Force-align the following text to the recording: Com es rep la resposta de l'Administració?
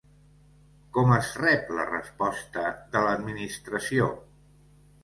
Com 0.95 1.13
es 1.17 1.29
rep 1.43 1.69
la 1.81 1.85
resposta 1.91 2.65
de 2.97 3.05
l'Administració? 3.07 4.11